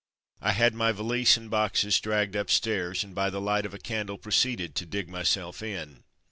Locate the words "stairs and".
2.49-3.13